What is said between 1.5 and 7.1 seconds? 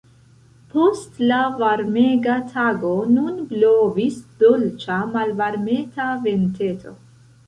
varmega tago nun blovis dolĉa, malvarmeta venteto.